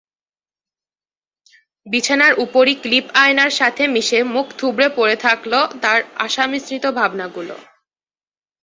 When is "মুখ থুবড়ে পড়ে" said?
4.33-5.15